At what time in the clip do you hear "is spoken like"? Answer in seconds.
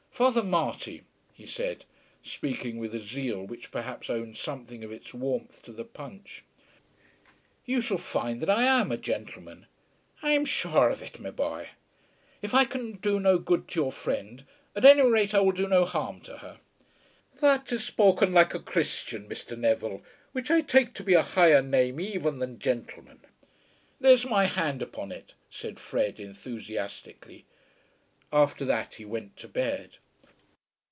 17.71-18.53